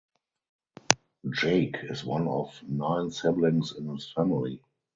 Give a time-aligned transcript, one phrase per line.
[1.31, 4.63] Jake is one of nine siblings in his family.